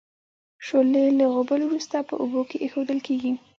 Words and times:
شولې 0.65 1.05
له 1.17 1.25
غوبل 1.33 1.61
وروسته 1.65 1.97
په 2.09 2.13
اوبو 2.21 2.41
کې 2.49 2.57
اېښودل 2.63 2.99
کیږي. 3.07 3.31